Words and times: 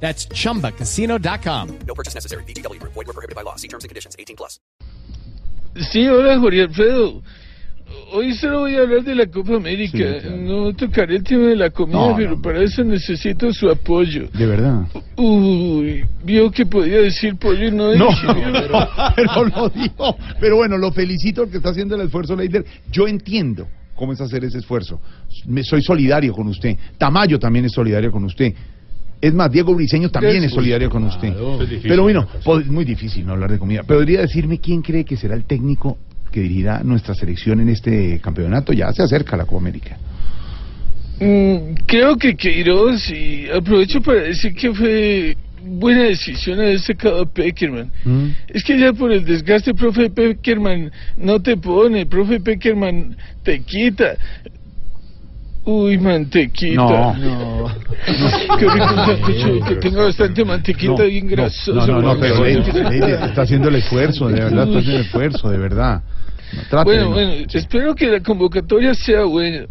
That's 0.00 0.28
chumbacasino.com. 0.28 1.68
No 1.86 1.94
purchase 1.94 2.14
necessary. 2.14 2.44
BGW. 2.44 2.80
Void 2.82 3.06
were 3.06 3.12
prohibited 3.14 3.34
by 3.34 3.42
law. 3.42 3.56
See 3.56 3.68
terms 3.68 3.84
and 3.84 3.88
conditions. 3.88 4.14
18 4.18 4.36
plus. 4.36 4.60
Sí, 5.92 6.06
hola 6.08 6.38
Jorge 6.38 6.62
Alfredo. 6.62 7.22
Hoy 8.12 8.32
solo 8.34 8.60
voy 8.60 8.74
a 8.74 8.80
hablar 8.80 9.04
de 9.04 9.14
la 9.14 9.26
Copa 9.26 9.56
América. 9.56 9.98
No 10.36 10.72
tocaré 10.74 11.16
el 11.16 11.22
tema 11.22 11.46
de 11.48 11.56
la 11.56 11.70
comida, 11.70 11.98
No, 11.98 12.16
pero 12.16 12.30
no. 12.30 12.42
para 12.42 12.62
eso 12.62 12.82
necesito 12.82 13.52
su 13.52 13.68
apoyo. 13.70 14.28
De 14.32 14.44
verdad. 14.46 14.86
Uy, 15.16 16.04
vio 16.24 16.50
que 16.50 16.66
podía 16.66 16.98
decir 16.98 17.36
pollo 17.36 17.68
y 17.68 17.70
no 17.70 17.94
No, 17.94 18.08
dije. 18.08 18.26
pero, 18.52 18.88
pero 19.14 19.44
lo 19.44 19.68
dijo. 19.68 20.16
Pero 20.40 20.56
bueno, 20.56 20.78
lo 20.78 20.90
felicito 20.92 21.42
porque 21.42 21.58
está 21.58 21.70
haciendo 21.70 21.94
el 21.94 22.00
esfuerzo, 22.02 22.34
Leider. 22.34 22.64
Yo 22.90 23.06
entiendo 23.06 23.68
cómo 23.94 24.12
es 24.14 24.20
hacer 24.20 24.44
ese 24.44 24.58
esfuerzo. 24.58 25.00
Me, 25.46 25.62
soy 25.62 25.82
solidario 25.82 26.32
con 26.32 26.48
usted. 26.48 26.76
Tamayo 26.98 27.38
también 27.38 27.66
es 27.66 27.72
solidario 27.72 28.10
con 28.10 28.24
usted. 28.24 28.52
Es 29.20 29.32
más, 29.32 29.50
Diego 29.50 29.74
Briseño 29.74 30.10
también 30.10 30.44
es 30.44 30.52
solidario 30.52 30.90
con 30.90 31.04
usted. 31.04 31.32
Pero 31.82 32.02
bueno, 32.02 32.28
es 32.34 32.66
muy 32.66 32.84
difícil 32.84 33.26
no 33.26 33.32
hablar 33.32 33.50
de 33.50 33.58
comida. 33.58 33.82
¿Podría 33.82 34.20
decirme 34.20 34.58
quién 34.58 34.82
cree 34.82 35.04
que 35.04 35.16
será 35.16 35.34
el 35.34 35.44
técnico 35.44 35.98
que 36.30 36.40
dirigirá 36.40 36.82
nuestra 36.82 37.14
selección 37.14 37.60
en 37.60 37.70
este 37.70 38.20
campeonato? 38.20 38.72
Ya 38.72 38.92
se 38.92 39.02
acerca 39.02 39.36
la 39.36 39.44
Copa 39.44 39.58
América. 39.58 39.96
Mm, 41.18 41.74
creo 41.86 42.16
que 42.16 42.36
Queiroz, 42.36 43.10
y 43.10 43.48
aprovecho 43.48 44.02
para 44.02 44.20
decir 44.22 44.54
que 44.54 44.74
fue 44.74 45.36
buena 45.66 46.04
decisión 46.04 46.60
haber 46.60 46.78
sacado 46.78 47.22
a 47.22 47.26
Peckerman. 47.26 47.90
¿Mm? 48.04 48.26
Es 48.48 48.62
que 48.62 48.78
ya 48.78 48.92
por 48.92 49.12
el 49.12 49.24
desgaste, 49.24 49.74
profe 49.74 50.10
Peckerman 50.10 50.92
no 51.16 51.40
te 51.40 51.56
pone, 51.56 52.06
profe 52.06 52.40
Peckerman 52.40 53.16
te 53.42 53.60
quita. 53.60 54.16
Uy, 55.66 55.98
mantequita. 55.98 57.14
No. 57.18 57.66
Qué 58.58 58.68
rico 58.68 58.86
un 58.94 59.06
sancocho 59.06 59.60
que 59.68 59.74
tenga 59.76 60.04
bastante 60.04 60.44
mantequita 60.44 61.02
bien 61.02 61.26
grasosa. 61.26 61.86
No, 61.86 62.00
no, 62.00 62.14
no, 62.14 62.20
pero 62.20 62.44
Leider, 62.44 63.22
está 63.24 63.42
haciendo 63.42 63.68
el 63.68 63.74
esfuerzo, 63.76 64.28
de 64.28 64.34
verdad, 64.40 64.64
está 64.68 64.78
haciendo 64.78 65.00
el 65.00 65.04
esfuerzo, 65.06 65.50
de 65.50 65.58
verdad. 65.58 66.02
No, 66.72 66.84
Bueno, 66.84 67.02
no- 67.06 67.10
bueno, 67.10 67.32
espero 67.52 67.94
que 67.96 68.06
la 68.06 68.20
convocatoria 68.20 68.94
sea 68.94 69.24
buena. 69.24 69.66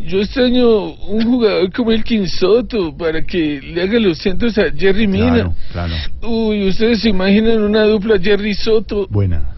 Yo 0.00 0.20
extraño 0.20 0.90
un 1.08 1.22
jugador 1.24 1.72
como 1.72 1.92
el 1.92 2.04
Quinsoto 2.04 2.94
para 2.96 3.22
que 3.22 3.60
le 3.62 3.82
haga 3.82 3.98
los 4.00 4.18
centros 4.18 4.58
a 4.58 4.64
Jerry 4.76 5.06
Mina. 5.06 5.32
Claro, 5.32 5.54
claro. 5.72 5.94
Uy, 6.22 6.68
ustedes 6.68 7.00
se 7.00 7.08
imaginan 7.08 7.62
una 7.62 7.84
dupla 7.84 8.18
Jerry 8.20 8.52
Soto. 8.52 9.06
Buena. 9.08 9.48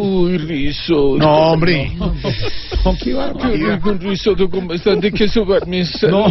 Uy, 0.00 0.38
risotto. 0.38 1.18
No, 1.18 1.52
hombre. 1.52 1.90
No, 1.98 2.12
qué 2.22 3.04
Qué 3.04 3.14
barbaridad. 3.14 3.74
rico 3.76 3.90
un 3.90 4.00
risotto 4.00 4.48
con 4.48 4.68
bastante 4.68 5.10
queso 5.10 5.44
parmesano. 5.46 6.28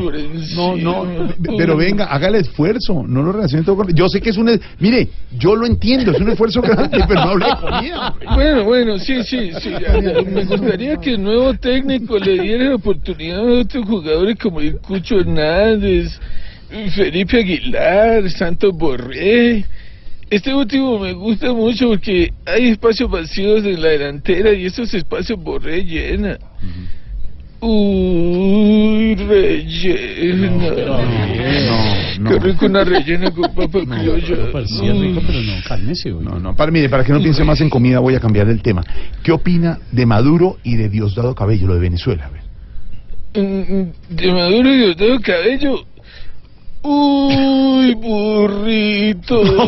No, 0.55 0.75
no, 0.77 1.03
no, 1.05 1.33
pero 1.57 1.75
venga, 1.75 2.05
haga 2.05 2.29
el 2.29 2.35
esfuerzo, 2.35 3.03
no 3.05 3.21
lo 3.23 3.31
relacione 3.33 3.63
todo 3.63 3.77
con... 3.77 3.93
Yo 3.93 4.07
sé 4.07 4.21
que 4.21 4.29
es 4.29 4.37
un... 4.37 4.59
Mire, 4.79 5.09
yo 5.37 5.55
lo 5.55 5.65
entiendo, 5.65 6.11
es 6.11 6.19
un 6.19 6.29
esfuerzo 6.29 6.61
grande, 6.61 7.03
pero 7.07 7.25
no 7.25 7.29
hable 7.31 7.45
de 7.45 7.55
comida. 7.55 8.07
hombre. 8.09 8.27
Bueno, 8.35 8.63
bueno, 8.63 8.99
sí, 8.99 9.23
sí, 9.23 9.51
sí. 9.61 9.69
Me 10.31 10.45
gustaría 10.45 10.97
que 10.97 11.11
el 11.11 11.23
nuevo 11.23 11.53
técnico 11.55 12.17
le 12.17 12.41
diera 12.41 12.63
la 12.69 12.75
oportunidad 12.75 13.39
a 13.39 13.59
otros 13.61 13.85
jugadores 13.85 14.37
como 14.39 14.61
el 14.61 14.77
Cucho 14.77 15.19
Hernández, 15.19 16.19
Felipe 16.95 17.37
Aguilar, 17.39 18.29
Santos 18.29 18.73
Borré. 18.73 19.65
Este 20.29 20.53
último 20.53 20.99
me 20.99 21.13
gusta 21.13 21.53
mucho 21.53 21.87
porque 21.89 22.33
hay 22.45 22.69
espacios 22.69 23.09
vacíos 23.09 23.63
en 23.63 23.81
la 23.81 23.89
delantera 23.89 24.51
y 24.53 24.65
esos 24.65 24.93
espacios 24.93 25.41
Borré 25.41 25.83
llena. 25.85 26.37
Uy, 27.59 29.15
rellena. 29.15 30.57
No, 32.19 32.29
Qué 32.29 32.35
no. 32.35 32.39
rico 32.39 32.65
una 32.65 32.83
rellena 32.83 33.31
con 33.31 33.53
papa 33.53 33.79
criolla. 33.85 34.35
Uy. 34.93 35.19
No, 36.21 36.39
no, 36.39 36.55
para, 36.55 36.71
mire, 36.71 36.89
para 36.89 37.03
que 37.03 37.13
no 37.13 37.19
piense 37.19 37.43
más 37.43 37.59
en 37.61 37.69
comida 37.69 37.99
voy 37.99 38.15
a 38.15 38.19
cambiar 38.19 38.47
el 38.49 38.61
tema. 38.61 38.83
¿Qué 39.23 39.31
opina 39.31 39.79
de 39.91 40.05
Maduro 40.05 40.57
y 40.63 40.75
de 40.75 40.89
Diosdado 40.89 41.33
Cabello, 41.35 41.67
lo 41.67 41.73
de 41.75 41.79
Venezuela? 41.79 42.25
A 42.25 42.29
ver. 42.29 42.41
Mm, 43.43 43.91
De 44.09 44.31
Maduro 44.31 44.73
y 44.73 44.77
Diosdado 44.77 45.19
Cabello. 45.21 45.85
Uy, 46.89 47.95
burrito. 47.95 49.43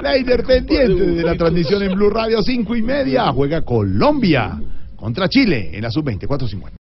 Leider 0.00 0.44
pendiente 0.44 1.06
de 1.06 1.22
la 1.24 1.34
transmisión 1.34 1.82
en 1.82 1.92
Blue 1.94 2.08
Radio 2.08 2.40
5 2.40 2.76
y 2.76 2.82
media. 2.82 3.32
Juega 3.32 3.62
Colombia 3.62 4.60
contra 4.94 5.28
Chile 5.28 5.70
en 5.72 5.82
la 5.82 5.90
sub-20, 5.90 6.28
450. 6.28 6.70